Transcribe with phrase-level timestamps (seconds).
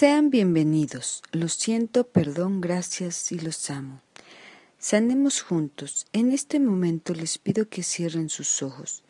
[0.00, 1.22] Sean bienvenidos.
[1.30, 4.00] Los siento, perdón, gracias y los amo.
[4.78, 6.06] Sanemos juntos.
[6.14, 9.02] En este momento les pido que cierren sus ojos.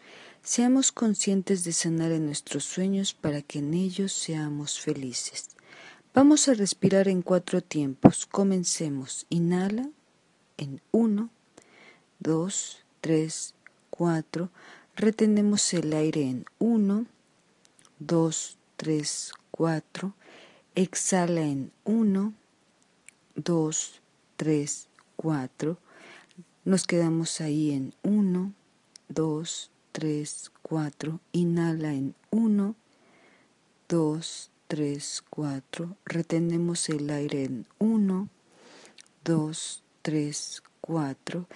[0.43, 5.51] Seamos conscientes de sanar en nuestros sueños para que en ellos seamos felices.
[6.13, 8.27] Vamos a respirar en cuatro tiempos.
[8.27, 9.27] Comencemos.
[9.29, 9.89] Inhala
[10.57, 11.31] en uno,
[12.19, 13.55] dos, tres,
[13.91, 14.51] cuatro.
[14.97, 17.07] Retenemos el aire en uno,
[18.01, 20.15] dos, tres, cuatro.
[20.77, 22.33] Exhala en uno,
[23.35, 24.01] dos,
[24.37, 25.79] tres, cuatro.
[26.65, 28.53] Nos quedamos ahí en uno,
[29.09, 31.19] dos, tres, cuatro.
[31.33, 32.77] Inhala en uno,
[33.89, 35.97] dos, tres, cuatro.
[36.05, 38.29] Retenemos el aire en uno,
[39.25, 41.49] dos, tres, cuatro.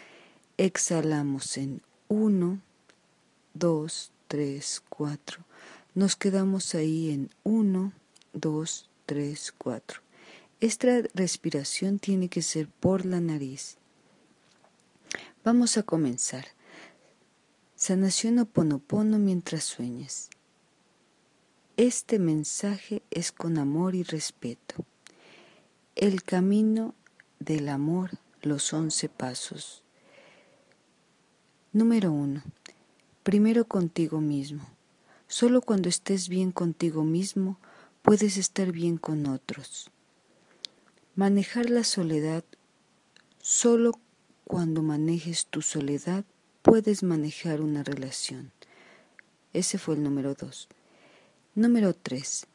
[0.57, 2.61] Exhalamos en uno,
[3.55, 5.45] dos, tres, cuatro.
[5.95, 7.93] Nos quedamos ahí en uno,
[8.33, 10.01] dos, tres, cuatro.
[10.61, 13.77] Esta respiración tiene que ser por la nariz.
[15.45, 16.47] Vamos a comenzar.
[17.77, 20.31] Sanación oponopono mientras sueñas.
[21.77, 24.87] Este mensaje es con amor y respeto.
[25.97, 26.95] El camino
[27.41, 29.83] del amor, los once pasos.
[31.73, 32.43] Número uno.
[33.25, 34.65] Primero contigo mismo.
[35.27, 37.59] Solo cuando estés bien contigo mismo
[38.05, 39.91] puedes estar bien con otros.
[41.17, 42.45] Manejar la soledad.
[43.41, 43.99] Solo
[44.45, 46.23] cuando manejes tu soledad
[46.61, 48.53] puedes manejar una relación.
[49.55, 50.69] Ese fue el número dos.
[51.55, 52.47] Número tres.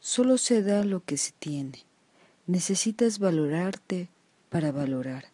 [0.00, 1.84] Solo se da lo que se tiene.
[2.48, 4.08] Necesitas valorarte
[4.48, 5.26] para valorar,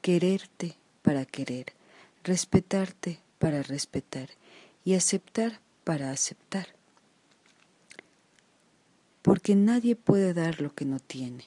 [0.00, 1.74] quererte para querer,
[2.24, 4.30] respetarte para respetar
[4.82, 6.77] y aceptar para aceptar.
[9.28, 11.44] Porque nadie puede dar lo que no tiene.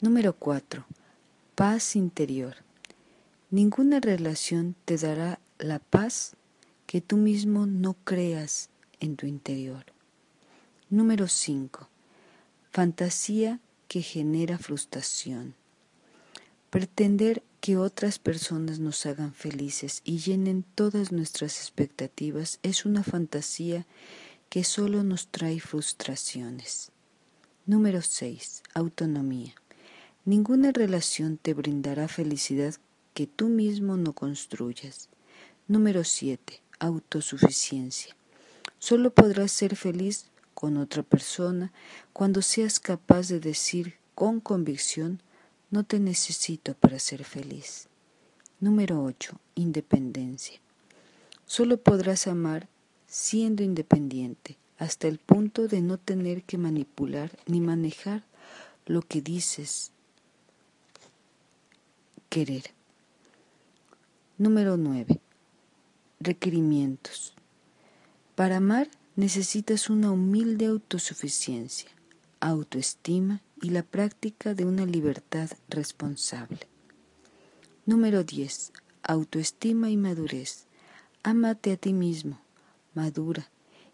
[0.00, 0.86] Número 4.
[1.54, 2.56] Paz interior.
[3.50, 6.34] Ninguna relación te dará la paz
[6.86, 8.70] que tú mismo no creas
[9.00, 9.84] en tu interior.
[10.88, 11.90] Número 5.
[12.70, 15.54] Fantasía que genera frustración.
[16.70, 23.84] Pretender que otras personas nos hagan felices y llenen todas nuestras expectativas es una fantasía
[24.50, 26.90] que solo nos trae frustraciones.
[27.66, 28.64] Número 6.
[28.74, 29.54] Autonomía.
[30.24, 32.74] Ninguna relación te brindará felicidad
[33.14, 35.08] que tú mismo no construyas.
[35.68, 36.60] Número 7.
[36.80, 38.16] Autosuficiencia.
[38.80, 41.72] Solo podrás ser feliz con otra persona
[42.12, 45.22] cuando seas capaz de decir con convicción
[45.70, 47.86] no te necesito para ser feliz.
[48.58, 49.38] Número 8.
[49.54, 50.60] Independencia.
[51.46, 52.68] Solo podrás amar
[53.10, 58.22] siendo independiente hasta el punto de no tener que manipular ni manejar
[58.86, 59.90] lo que dices
[62.28, 62.70] querer.
[64.38, 65.20] Número 9.
[66.20, 67.34] Requerimientos.
[68.36, 71.90] Para amar necesitas una humilde autosuficiencia,
[72.38, 76.60] autoestima y la práctica de una libertad responsable.
[77.86, 78.72] Número 10.
[79.02, 80.66] Autoestima y madurez.
[81.24, 82.40] Ámate a ti mismo,
[83.00, 83.50] madura,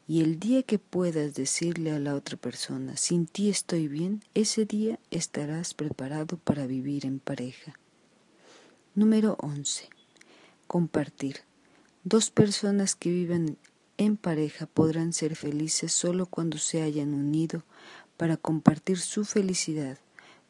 [0.08, 4.66] y el día que puedas decirle a la otra persona, sin ti estoy bien, ese
[4.66, 7.78] día estarás preparado para vivir en pareja.
[8.96, 9.88] Número 11.
[10.66, 11.36] Compartir.
[12.02, 13.58] Dos personas que viven
[13.96, 17.62] en pareja podrán ser felices solo cuando se hayan unido
[18.16, 19.98] para compartir su felicidad,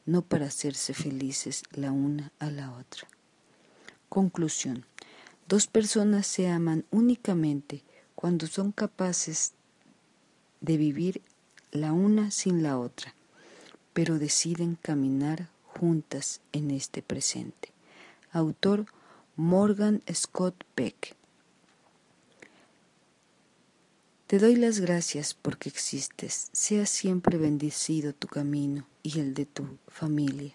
[0.06, 3.06] no para hacerse felices la una a la otra.
[4.08, 4.86] Conclusión.
[5.46, 7.84] Dos personas se aman únicamente
[8.16, 9.52] cuando son capaces
[10.60, 11.22] de vivir
[11.70, 13.14] la una sin la otra,
[13.92, 17.70] pero deciden caminar juntas en este presente.
[18.32, 18.86] Autor
[19.36, 21.14] Morgan Scott Peck.
[24.26, 26.48] Te doy las gracias porque existes.
[26.52, 30.54] Sea siempre bendecido tu camino y el de tu familia.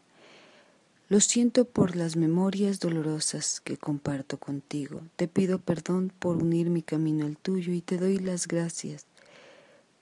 [1.12, 5.02] Lo siento por las memorias dolorosas que comparto contigo.
[5.18, 9.06] Te pido perdón por unir mi camino al tuyo y te doy las gracias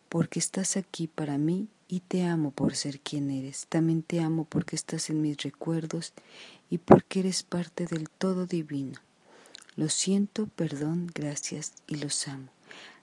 [0.07, 3.65] porque estás aquí para mí y te amo por ser quien eres.
[3.69, 6.13] También te amo porque estás en mis recuerdos
[6.69, 8.99] y porque eres parte del todo divino.
[9.75, 12.51] Lo siento, perdón, gracias y los amo.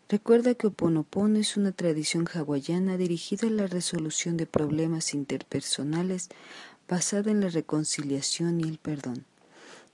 [0.09, 6.29] Recuerda que Oponopono es una tradición hawaiana dirigida a la resolución de problemas interpersonales
[6.89, 9.25] basada en la reconciliación y el perdón.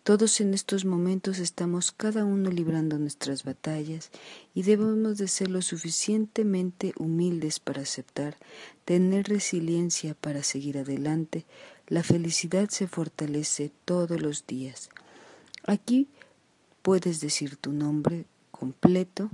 [0.04, 4.10] Todos en estos momentos estamos cada uno librando nuestras batallas
[4.52, 8.36] y debemos de ser lo suficientemente humildes para aceptar,
[8.84, 11.46] tener resiliencia para seguir adelante.
[11.86, 14.90] La felicidad se fortalece todos los días.
[15.64, 16.08] Aquí
[16.82, 19.30] puedes decir tu nombre completo.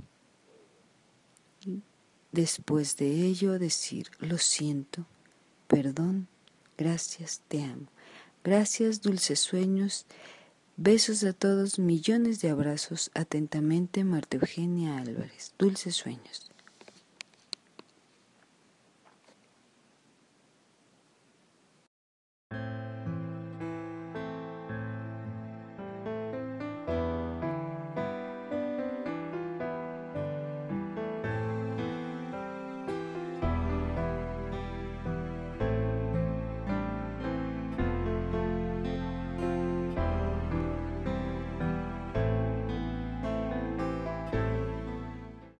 [2.31, 5.07] Después de ello decir lo siento,
[5.67, 6.27] perdón,
[6.79, 7.87] gracias, te amo.
[8.43, 10.05] Gracias, dulces sueños.
[10.77, 13.11] Besos a todos, millones de abrazos.
[13.13, 15.53] Atentamente, Marta Eugenia Álvarez.
[15.59, 16.49] Dulces sueños.